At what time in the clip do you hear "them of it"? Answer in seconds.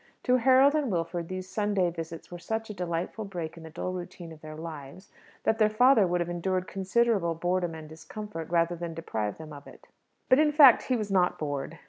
9.37-9.87